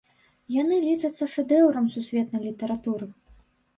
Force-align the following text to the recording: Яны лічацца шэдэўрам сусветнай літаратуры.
Яны 0.61 0.75
лічацца 0.85 1.23
шэдэўрам 1.33 1.85
сусветнай 1.97 2.41
літаратуры. 2.49 3.05